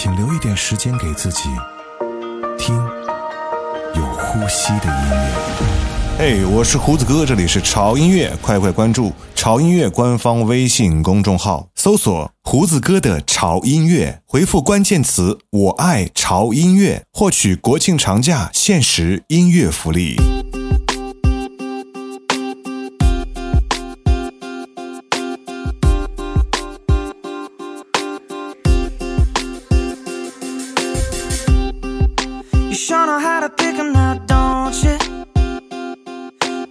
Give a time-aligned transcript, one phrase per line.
[0.00, 1.48] 请留一点时间给自己，
[2.56, 2.76] 听
[3.96, 5.28] 有呼吸的音乐。
[6.16, 20.14] 嘿，我是胡子哥，这里是潮音乐，快快关注潮音乐官方微信公众号，搜索“胡子哥的潮音乐”，回复关键词“我爱潮音乐”，获取国庆长假限时音乐福利。
[32.78, 34.96] Sure know how to pick 'em now, don't you?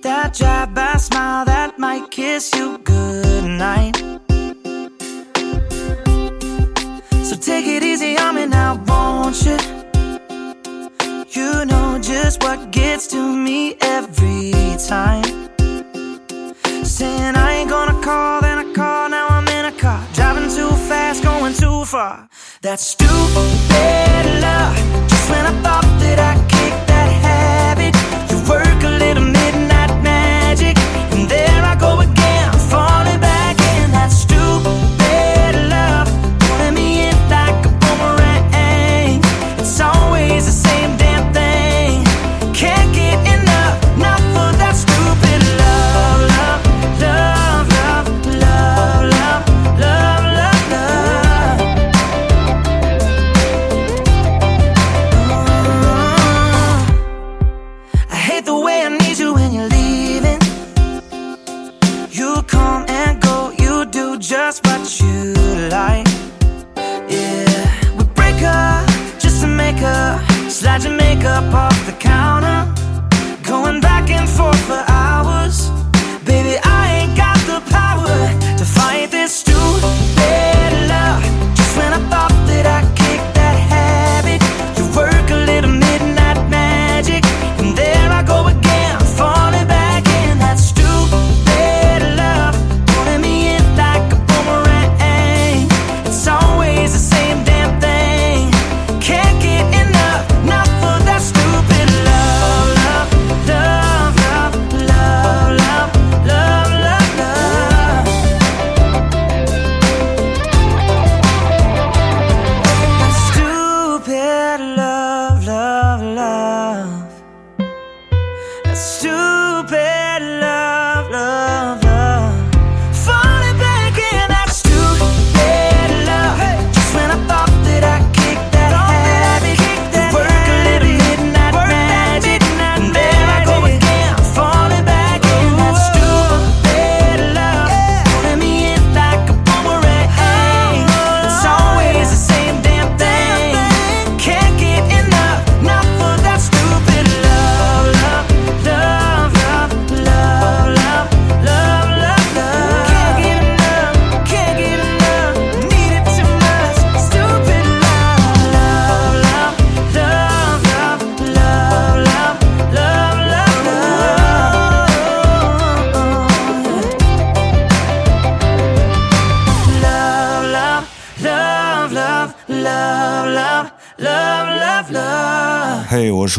[0.02, 3.98] That drive-by smile that might kiss you goodnight.
[7.28, 9.58] So take it easy on me now, won't you?
[11.38, 14.54] You know just what gets to me every
[14.88, 15.26] time.
[16.84, 20.02] Saying I ain't gonna call, then I call, now I'm in a car.
[20.14, 22.30] Driving too fast, going too far.
[22.62, 24.76] That stupid love.
[25.10, 25.87] Just when I thought
[26.18, 26.57] that I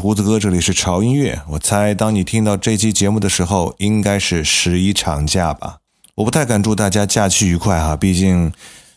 [0.01, 1.41] 胡子哥，这里是潮音乐。
[1.49, 5.79] 我猜，当你听到这期节目的时候，应该是十一长假吧？
[6.17, 8.53] 我不太敢祝大家假期愉快哈，毕竟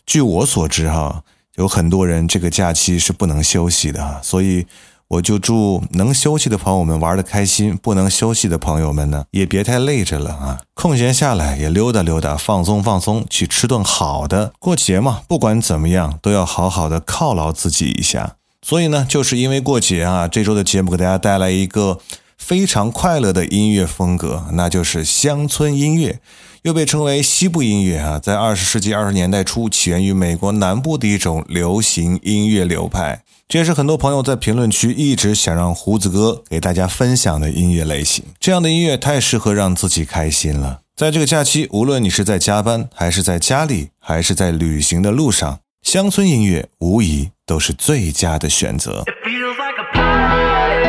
[0.06, 1.22] 据我所知哈，
[1.56, 4.66] 有很多人这个假期是不能休息的哈，所以
[5.08, 10.60] 我就祝能休息的朋友们玩的开心，不能休息的朋友们呢，也别太累着了啊。
[10.74, 14.52] 空闲下来也溜达溜达，放松放松，去吃顿好的。
[14.58, 18.36] 过节嘛，不管怎么样，都要好好的犒劳自己一下。
[18.64, 21.98] 所以呢，就是因为过节啊，这周的节目给大家带来一个
[22.38, 26.20] 非常快乐的音乐风格，那就是乡村音乐，
[26.62, 33.22] 又被称为西部音乐啊，在二十世纪二十年代初起源于美国南部的一种流行音乐流派。
[33.48, 38.24] 这也是很多朋友在评论区一直想让胡子哥给大家分享的音乐类型。
[38.40, 40.80] 这样的音乐太适合让自己开心了。
[40.96, 49.03] 在这个假期，无论你是在加班，还是在家里，还是在旅行的路上，乡村音乐无疑都是最佳的选择。
[49.05, 50.87] It feels like a party.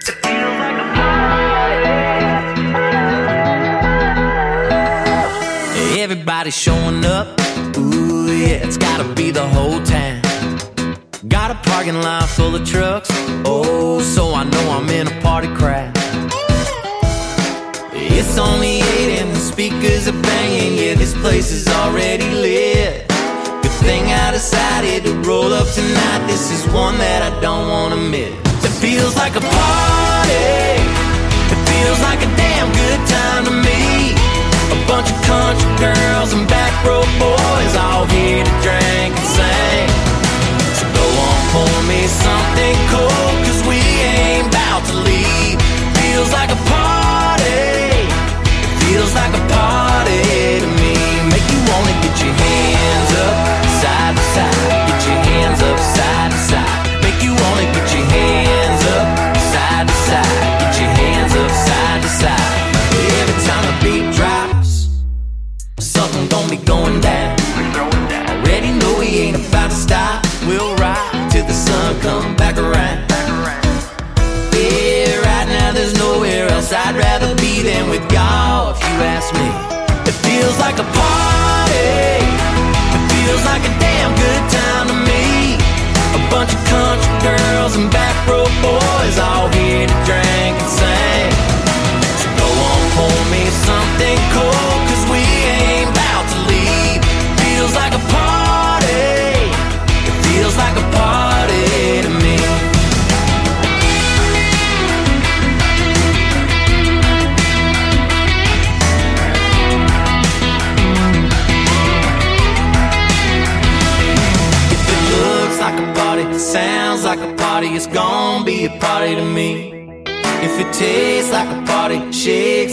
[0.00, 1.40] It feels like a party.
[6.00, 7.26] Everybody's showing up.
[7.76, 10.22] Ooh, yeah, it's gotta be the whole town.
[11.28, 13.08] Got a parking lot full of trucks.
[13.44, 15.92] Oh, so I know I'm in a party crowd.
[17.92, 18.89] It's only eight and the
[19.51, 20.77] speakers are banging.
[20.79, 23.07] Yeah, this place is already lit.
[23.61, 26.21] Good thing I decided to roll up tonight.
[26.27, 28.31] This is one that I don't wanna miss.
[28.63, 30.47] It feels like a party.
[31.53, 34.15] It feels like a damn good time to me.
[34.71, 39.89] A bunch of country girls and back row boys all here to drink and sing.
[40.79, 43.79] So go on, pour me something cold, cause we
[44.15, 45.59] ain't about to leave.
[45.99, 46.59] Feels like a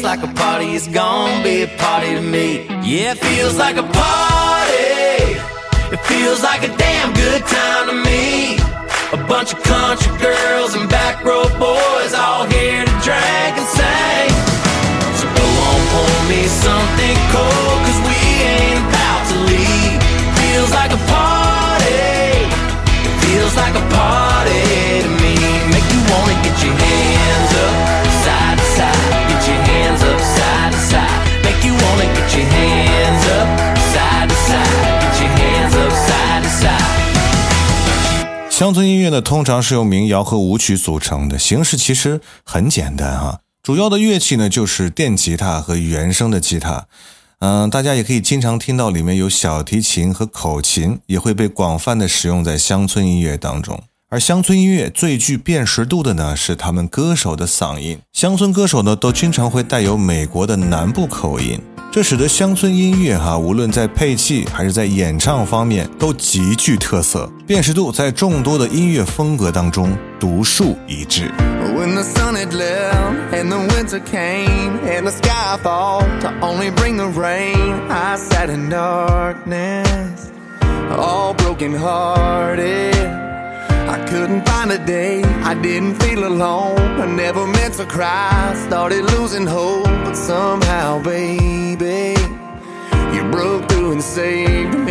[0.08, 2.64] like a party, it's gonna be a party to me.
[2.82, 5.36] Yeah, it feels like a party.
[5.94, 8.56] It feels like a damn good time to me.
[9.12, 11.77] A bunch of country girls and back row boys
[38.58, 43.38] 乡村音乐呢，通常是由民谣和舞曲组成的，形式其实很简单哈。
[43.62, 46.88] 主要的乐器呢就是电吉他和原声的吉他，
[47.38, 53.80] 嗯、大家也可以经常听到里面有小提琴和口琴，也会被广泛的使用在乡村音乐当中。
[54.10, 61.60] 而乡村音乐最具辨识度的呢是他们歌手的嗓音，乡村歌手呢都经常会带有美国的南部口音，
[61.92, 71.30] 这使得乡村音乐哈，无论在配器还是在演唱方面都极具特色，辨识度在众多的音乐风格当中独树一帜。
[71.76, 76.96] When the sun had left and the winter came and the sky fall to only bring
[76.96, 80.30] the rain, I sat in darkness,
[80.96, 83.28] all broken hearted.
[83.98, 86.78] I couldn't find a day, I didn't feel alone.
[87.00, 92.14] I never meant to cry, started losing hope, but somehow, baby,
[93.12, 94.87] you broke through and saved me.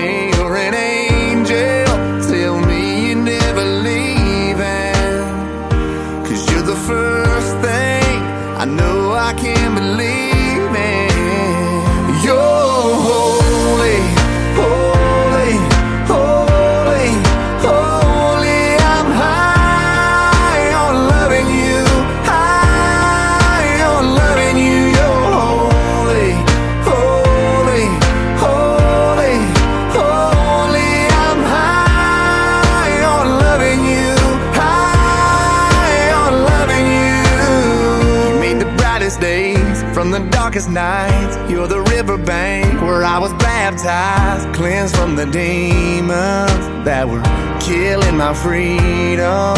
[40.58, 41.38] Darkest nights.
[41.52, 47.22] You're the riverbank where I was baptized, cleansed from the demons that were
[47.62, 49.56] killing my freedom.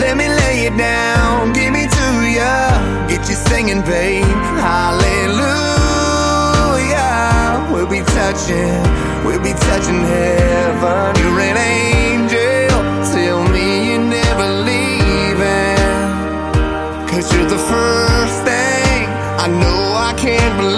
[0.00, 4.24] Let me lay you down, give me to ya, get you singing, babe.
[4.58, 5.46] Hallelujah.
[7.70, 8.82] We'll be touching,
[9.24, 11.14] we'll be touching heaven.
[11.22, 12.25] You're an angel.
[19.46, 20.75] I know I can't believe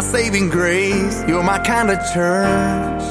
[0.00, 1.22] my saving grace.
[1.28, 3.02] You're my kind of church.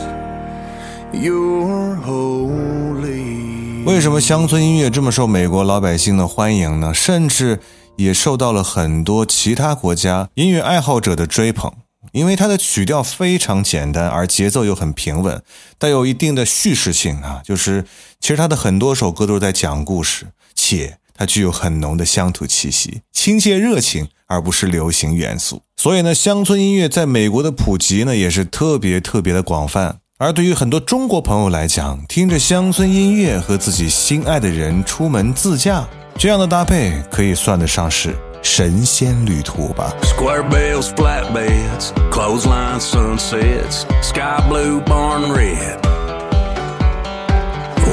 [1.14, 3.84] You're holy.
[3.86, 6.92] 为什么乡村音乐这么受美国老百姓的欢迎呢？
[6.94, 7.60] 甚至
[7.96, 11.72] 也受到了很多其他国家音乐爱好者的追捧，
[12.12, 15.42] 因为它的曲调非常简单，而节奏又很平稳，
[15.78, 17.42] 带有一定的叙事性啊。
[17.44, 17.86] 就是
[18.20, 25.62] 其实它的很多首歌都是在讲故事，且它具有很浓的乡土气息，亲切热情，而不是流行元素。
[25.76, 29.98] 所以呢，乡村音乐在美国的普及呢，也是特别特别的广泛。
[30.18, 35.86] 而对于很多中国朋友来讲，听着乡村音乐和自己心爱的人出门自驾，
[36.18, 39.94] 这样的搭配可以算得上是神仙旅途吧。
[40.04, 45.99] Square bills, flatbeds, clothesline sunsets, sky blue, barn red.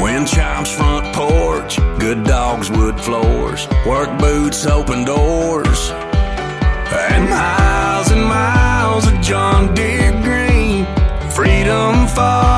[0.02, 8.22] Wind chimes, front porch, good dogs, wood floors, work boots, open doors, and miles and
[8.24, 10.86] miles of John Deere green.
[11.30, 12.55] Freedom far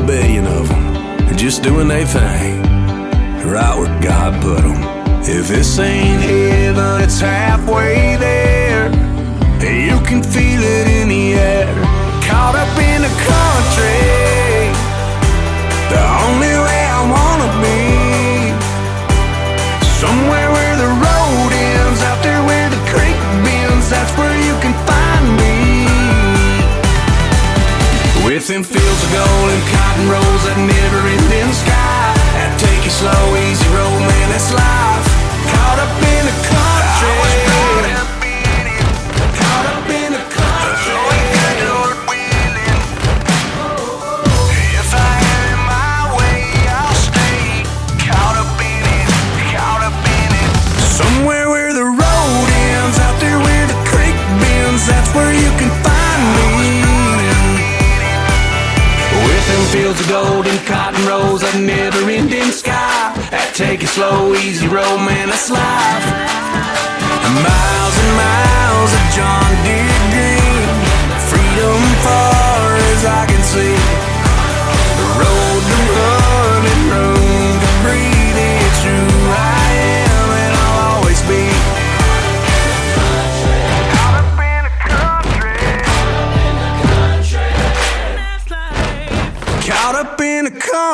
[0.00, 1.36] a billion of them.
[1.36, 2.62] Just doing their thing.
[3.46, 4.76] Right where God put them.
[5.22, 8.90] If this ain't heaven, it's halfway there.
[9.60, 11.99] You can feel it in the air.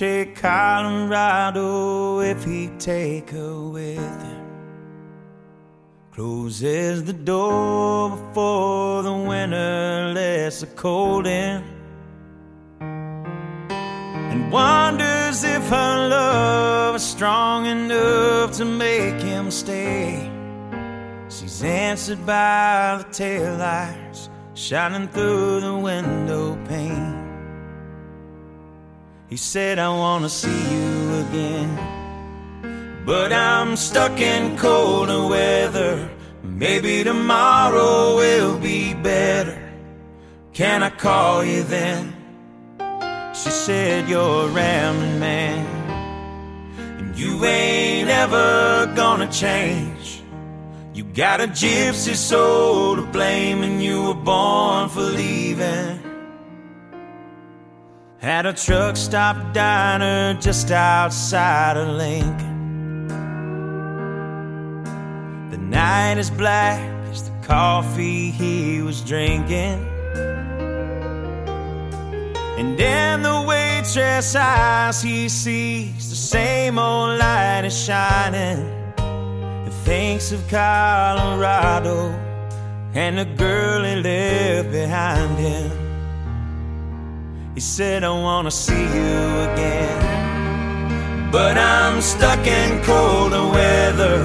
[0.00, 4.46] She'd Colorado if he'd take her with him.
[6.14, 11.62] Closes the door before the winter lets the cold in.
[12.80, 20.30] And wonders if her love is strong enough to make him stay.
[21.28, 27.29] She's answered by the taillights shining through the window pane.
[29.30, 31.70] He said, I wanna see you again.
[33.06, 36.10] But I'm stuck in colder weather.
[36.42, 39.56] Maybe tomorrow will be better.
[40.52, 42.12] Can I call you then?
[43.32, 45.64] She said, You're a rambling man.
[46.98, 50.24] And you ain't ever gonna change.
[50.92, 55.99] You got a gypsy soul to blame, and you were born for leaving.
[58.22, 63.08] At a truck stop diner just outside of Lincoln.
[65.50, 69.86] The night is black as the coffee he was drinking.
[72.58, 78.68] And in the waitress' eyes, he sees the same old light is shining.
[78.98, 82.10] And thinks of Colorado
[82.92, 85.89] and the girl he left behind him.
[87.54, 89.18] He said, I wanna see you
[89.50, 91.30] again.
[91.32, 94.24] But I'm stuck in colder weather.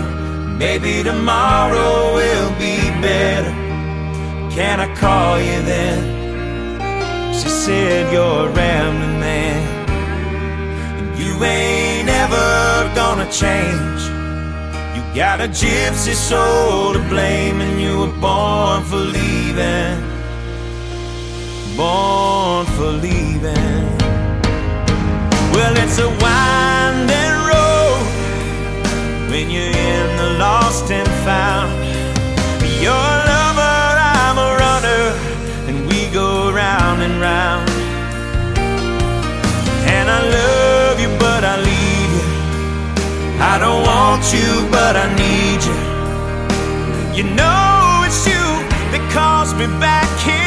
[0.60, 3.52] Maybe tomorrow will be better.
[4.52, 7.34] Can I call you then?
[7.34, 9.90] She said, You're a rambling man.
[11.00, 14.02] And you ain't ever gonna change.
[14.96, 20.15] You got a gypsy soul to blame, and you were born for leaving.
[21.76, 23.84] Born for leaving.
[25.54, 28.06] Well, it's a winding road
[29.30, 31.74] when you're in the lost and found.
[32.82, 33.76] You're a lover,
[34.20, 35.04] I'm a runner,
[35.68, 37.70] and we go round and round.
[39.96, 42.26] And I love you, but I leave you.
[43.42, 45.78] I don't want you, but I need you.
[47.18, 48.46] You know it's you
[48.92, 50.45] that calls me back here,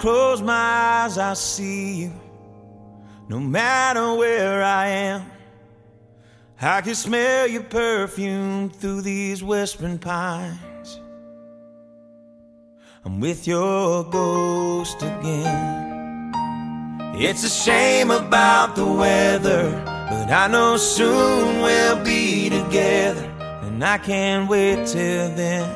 [0.00, 0.54] close my
[1.04, 2.12] eyes, I see you.
[3.28, 5.30] No matter where I am,
[6.60, 11.00] I can smell your perfume through these whispering pines.
[13.04, 16.32] I'm with your ghost again.
[17.16, 19.70] It's a shame about the weather,
[20.08, 23.26] but I know soon we'll be together.
[23.62, 25.68] And I can't wait till then.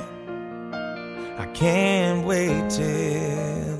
[1.38, 3.73] I can't wait till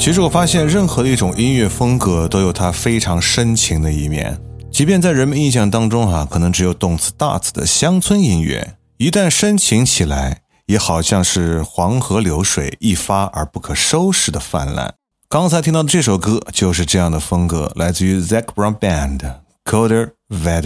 [0.00, 4.40] 其实我发现，任何一种音乐风格都有它非常深情的一面。
[4.72, 14.94] 即便在人们印象当中，哈，可能只有动词大词的乡村音乐，一旦深情起来，也好像是黄河流水，一发而不可收拾的泛滥。
[15.28, 19.18] 刚才听到的这首歌就是这样的风格，来自于 Zac Brown Band，
[19.66, 20.62] 《Colder Weather》。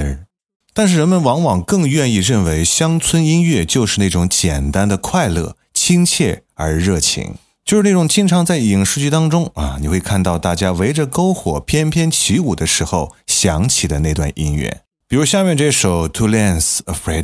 [0.72, 7.34] 但是人们往往更愿意认为乡村音乐就是那种简单的快乐、亲切而热情。
[7.64, 17.22] 就是那种经常在影视剧当中啊，你会看到大家围着篝火翩翩起舞的时候响起的那段音乐，比如下面这首《Two Lanes Afraid》。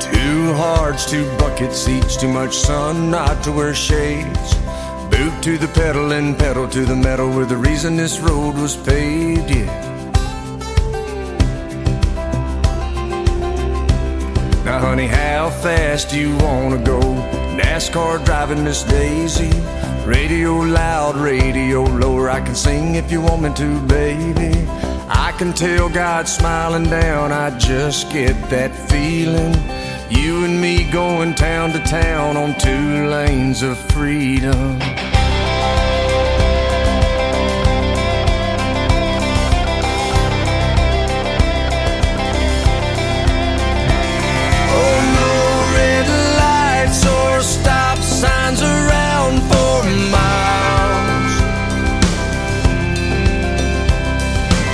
[0.00, 4.54] Two hearts, two bucket seats, too much sun not to wear shades.
[5.10, 8.76] Boot to the pedal and pedal to the metal where the reason this road was
[8.76, 9.91] paved, yeah.
[14.92, 17.00] Honey, how fast you wanna go?
[17.56, 19.50] NASCAR driving Miss Daisy.
[20.04, 22.28] Radio loud, radio lower.
[22.28, 24.52] I can sing if you want me to, baby.
[25.08, 27.32] I can tell God's smiling down.
[27.32, 29.54] I just get that feeling.
[30.10, 34.78] You and me going town to town on two lanes of freedom.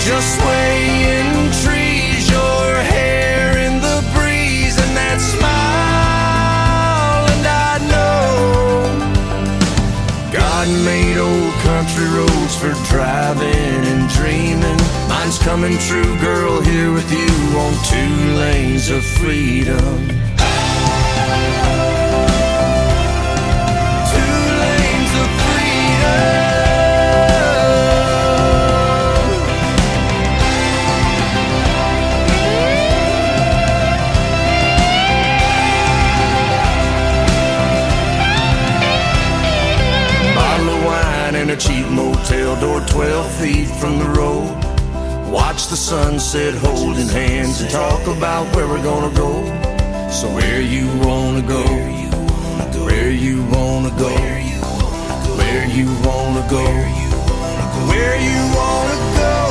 [0.09, 7.29] just swaying trees, your hair in the breeze, and that smile.
[7.35, 8.89] And I know
[10.33, 14.81] God made old country roads for driving and dreaming.
[15.11, 20.09] Mine's coming true, girl, here with you on two lanes of freedom.
[41.59, 44.55] Cheap motel door 12 feet from the road.
[45.29, 49.45] Watch the sunset holding hands and talk about where we're gonna go.
[50.11, 51.65] So where you wanna go?
[52.87, 54.15] Where you wanna go?
[55.37, 56.65] Where you wanna go?
[57.91, 59.48] Where you wanna go,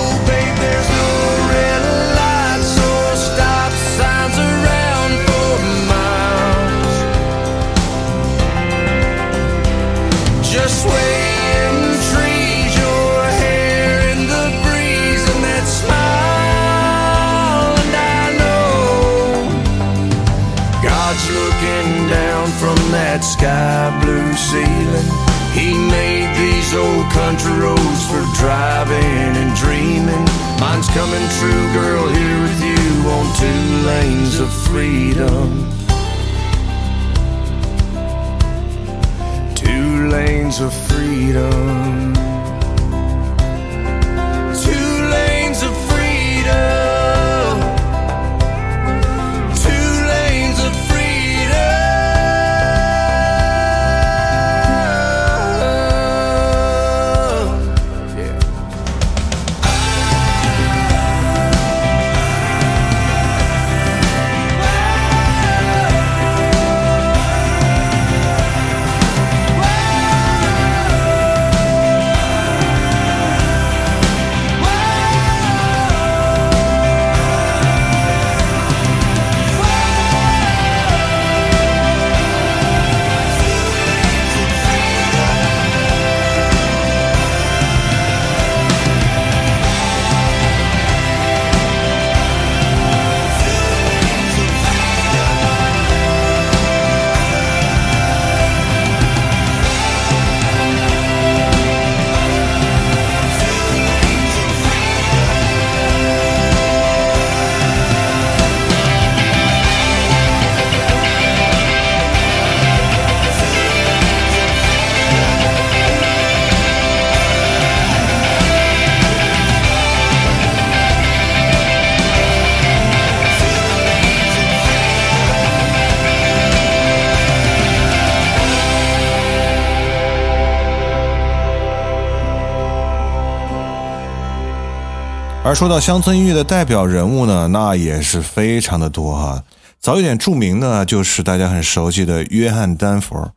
[135.57, 139.43] 说到乡村音乐的代表人物呢，那也是非常的多哈。
[139.79, 143.31] 早一点著名的就是大家很熟悉的约翰丹佛，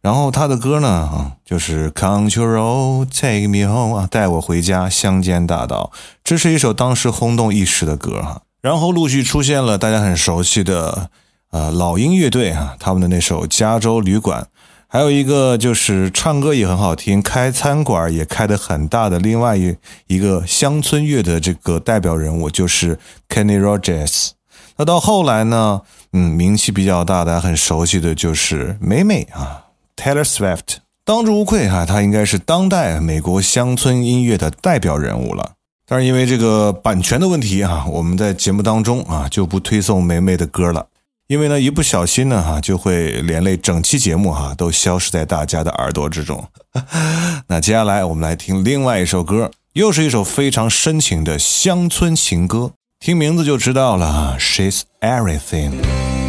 [0.00, 5.90] 然后他的歌呢啊，就是《Country Road Take Me Home》啊，带我回家，乡间大道，
[6.22, 8.42] 这是一首当时轰动一时的歌哈。
[8.62, 11.10] 然后陆续出现了大家很熟悉的
[11.50, 14.42] 呃老鹰乐队啊，他们的那首《加州旅馆》。
[14.94, 19.74] 还有一个就是唱歌也很好听，开餐馆也开得很大的另外一
[20.06, 22.96] 一个乡村乐的这个代表人物就是
[23.28, 24.30] Kenny Rogers。
[24.76, 25.80] 那到后来呢，
[26.12, 29.64] 嗯，名气比较大，大家很熟悉的就是美美啊
[29.96, 35.54] ，Taylor Swift，当之无愧哈、她应该是当代美国乡村音乐的代表人物了。
[35.88, 40.86] 但是因为这个版权的问题啊，我们在节目当中啊就不推送梅梅的歌了。
[41.26, 46.46] 因为呢，一不小心呢，哈，就会连累整期节目哈都消失在大家的耳朵之中。
[47.48, 56.23] 那接下来我们来听另外一首歌，又是一首非常深情的乡村情歌，听名字就知道了，She's Everything。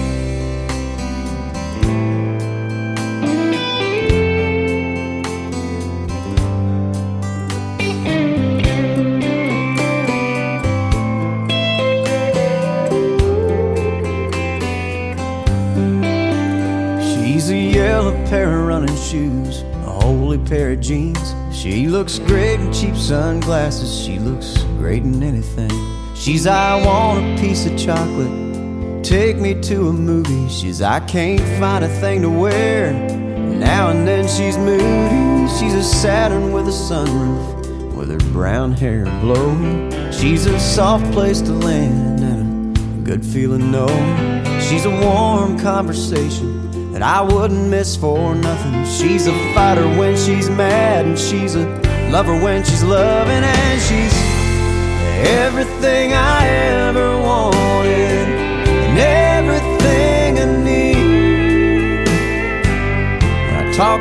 [21.65, 23.99] She looks great in cheap sunglasses.
[23.99, 25.71] She looks great in anything.
[26.13, 29.03] She's I want a piece of chocolate.
[29.03, 30.47] Take me to a movie.
[30.47, 32.93] She's I can't find a thing to wear.
[32.93, 35.51] Now and then she's moody.
[35.57, 39.89] She's a Saturn with a sunroof, with her brown hair blowing.
[40.11, 43.87] She's a soft place to land and a good feeling no.
[44.69, 46.64] She's a warm conversation
[46.95, 48.85] that I wouldn't miss for nothing.
[48.85, 51.65] She's a fighter when she's mad, and she's a
[52.09, 54.15] lover when she's loving, and she's
[55.27, 56.47] everything I
[56.87, 58.27] ever wanted
[58.87, 62.07] and everything I need.
[63.59, 63.99] I talk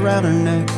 [0.00, 0.70] around her neck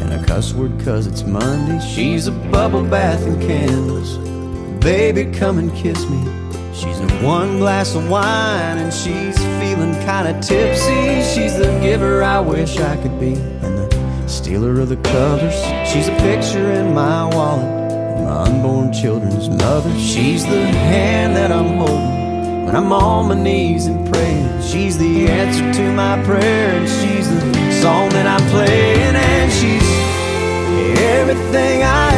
[0.00, 1.84] and a cuss word cause it's Monday.
[1.84, 4.18] She's a bubble bath and candles.
[4.84, 6.22] Baby, come and kiss me.
[6.72, 11.22] She's a one glass of wine and she's feeling kinda tipsy.
[11.22, 15.54] She's the giver I wish I could be and the stealer of the covers.
[15.90, 17.64] She's a picture in my wallet.
[18.22, 19.92] My unborn children's mother.
[19.98, 24.62] She's the hand that I'm holding when I'm on my knees and praying.
[24.62, 29.88] She's the answer to my prayer, and she's the song that I'm playing, and she's
[31.18, 32.08] everything I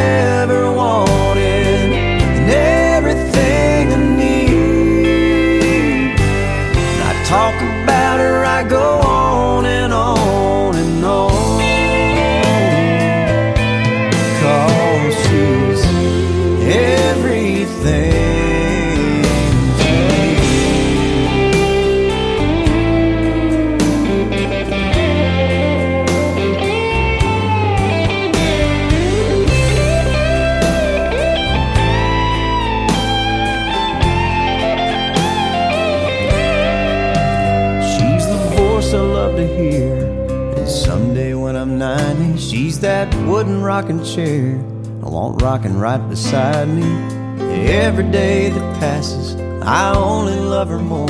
[0.41, 6.15] ever wanted and everything I need.
[6.75, 7.55] When I talk
[44.15, 44.55] chair.
[45.03, 46.89] I want rocking right beside me.
[47.69, 51.09] Every day that passes, I only love her more.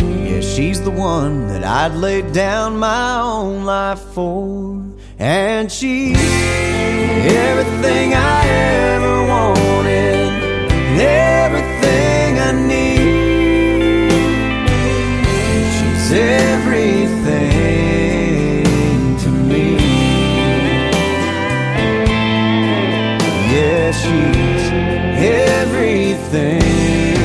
[0.00, 4.82] Yeah, she's the one that I'd lay down my own life for.
[5.18, 6.18] And she's
[7.48, 10.32] everything I ever wanted,
[11.00, 11.65] everything
[23.92, 24.72] she's
[25.22, 27.15] everything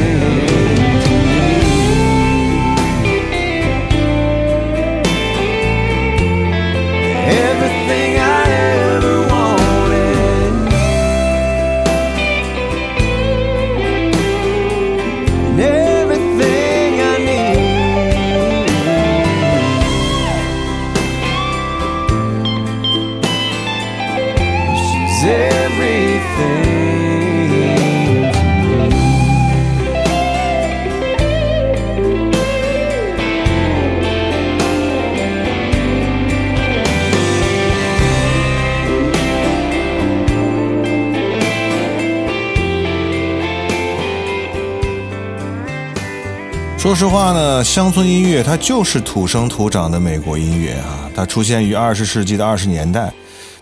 [46.81, 53.13] 说实话呢，乡村音乐它就是土生土长的美国音乐啊，它出现于二十世纪的二十年代，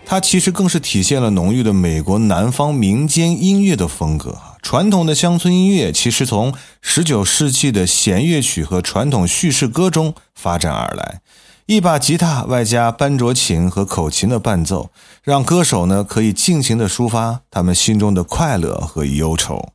[0.06, 4.56] 它其实更是体现了浓郁的美国南方民间音乐的风格啊。
[4.62, 11.20] 传统的乡村音乐其实从十九世纪的弦乐曲和传统叙事歌中发展而来，
[11.66, 14.88] 一把吉他外加班卓琴和口琴的伴奏，
[15.22, 19.68] 让歌手呢可以尽情的抒发他们心中的快乐和忧愁。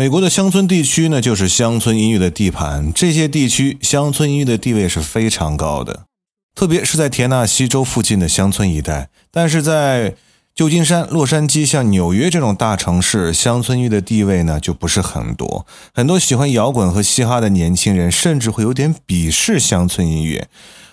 [0.00, 2.90] 美国的乡村地区呢，就是乡村音乐的地盘。
[2.90, 6.04] 这些地区乡村音乐的地位是非常高的，
[6.54, 9.10] 特别是在田纳西州附近的乡村一带。
[9.30, 10.14] 但是在
[10.54, 15.66] 旧金山、洛杉矶、像纽约这种大城市，乡村音乐的地位呢就不是很多。
[15.92, 20.48] 很多喜欢摇滚和嘻哈的年轻人，甚至会有点鄙视乡村音乐，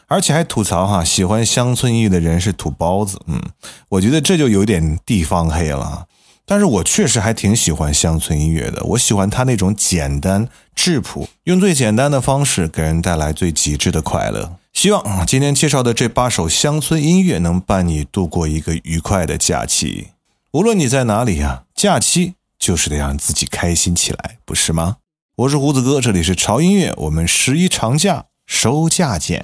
[0.08, 3.22] 而且还吐槽哈，喜欢乡村音乐的人是土包子。
[3.28, 3.42] 嗯，
[3.88, 6.08] 我觉得这就有点地方黑了。
[6.50, 14.58] 但是我确实还挺喜欢乡村音乐的，我喜欢它那种简单质朴，用最简单的方式给人带来最极致的快乐。
[14.72, 20.08] 希望，今天介绍的这八首乡村音乐能伴你度过一个愉快的假期。
[20.54, 24.98] 无论你在哪里呀、假期就是得让自己开心起来，不是吗？
[25.36, 29.44] 我是胡子哥，这里是潮音乐，我们十一长假收假见。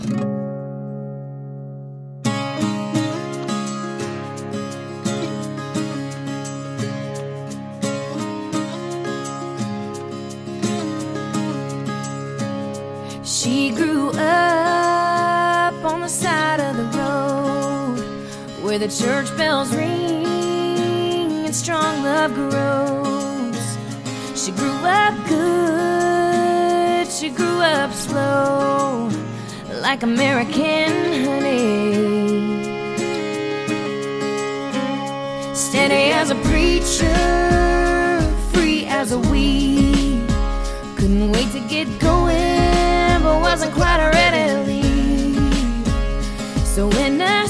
[18.73, 20.25] Where the church bells ring
[21.45, 23.77] and strong love grows.
[24.35, 29.11] She grew up good, she grew up slow,
[29.79, 30.91] like American
[31.23, 32.63] honey.
[35.53, 37.13] Steady as a preacher,
[38.53, 40.27] free as a weed.
[40.97, 45.87] Couldn't wait to get going, but wasn't quite ready to leave.
[46.65, 47.42] So innocent,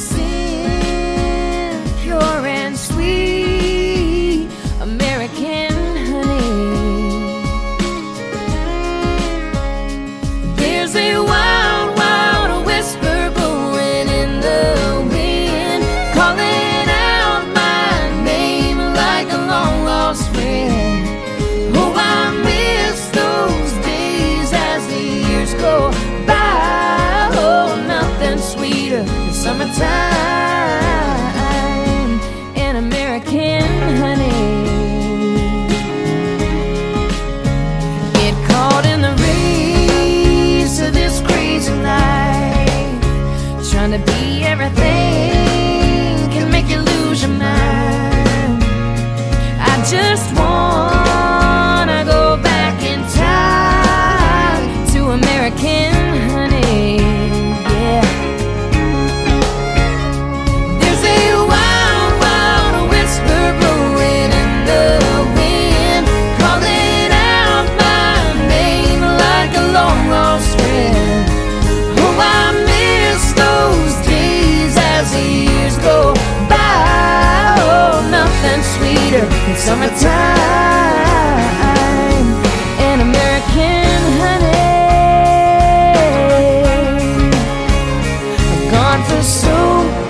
[89.24, 89.56] so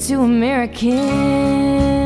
[0.07, 2.02] To American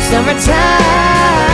[0.00, 1.53] summertime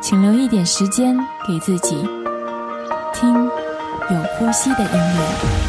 [0.00, 1.96] 请留一点时间给自己，
[3.12, 5.67] 听有呼吸的音乐。